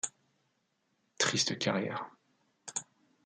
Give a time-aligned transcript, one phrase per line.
[1.19, 2.09] Triste carrière.